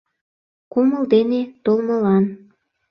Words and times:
—Кумыл 0.71 1.03
дене 1.13 1.41
толмылан 1.63 2.23